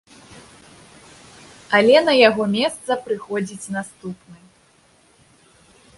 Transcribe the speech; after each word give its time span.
Але 1.79 1.97
на 2.07 2.13
яго 2.29 2.43
месца 2.57 2.91
прыходзіць 3.07 3.71
наступны. 3.79 4.39